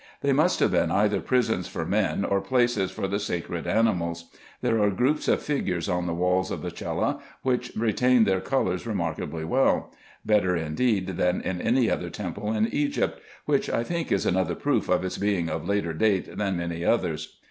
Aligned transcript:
They 0.21 0.33
must 0.33 0.59
have 0.61 0.71
been 0.71 0.89
either 0.89 1.19
prisons 1.19 1.67
for 1.67 1.85
men, 1.85 2.25
or 2.25 2.41
places 2.41 2.89
for 2.89 3.07
the 3.07 3.19
sacred 3.19 3.67
animals. 3.67 4.31
There 4.61 4.81
are 4.81 4.89
groups 4.89 5.27
of 5.27 5.43
figures 5.43 5.87
on 5.87 6.07
the 6.07 6.13
walls 6.15 6.49
of 6.49 6.63
the 6.63 6.71
cella, 6.75 7.21
which 7.43 7.71
retain 7.75 8.23
their 8.23 8.41
colours 8.41 8.87
remarkably 8.87 9.45
well; 9.45 9.93
better 10.25 10.55
indeed 10.55 11.17
than 11.17 11.39
in 11.41 11.61
any 11.61 11.87
other 11.87 12.09
temple 12.09 12.51
in 12.51 12.67
Egypt; 12.69 13.21
which 13.45 13.69
I 13.69 13.83
think 13.83 14.11
is 14.11 14.25
another 14.25 14.55
proof 14.55 14.89
of 14.89 15.05
its 15.05 15.19
being 15.19 15.49
of 15.49 15.69
later 15.69 15.93
date 15.93 16.35
than 16.35 16.57
many 16.57 16.83
others. 16.83 17.37